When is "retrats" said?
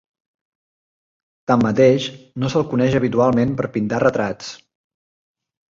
4.07-4.53